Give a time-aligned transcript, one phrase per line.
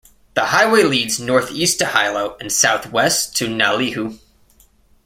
[0.33, 4.17] The highway leads northeast to Hilo and southwest to Naalehu.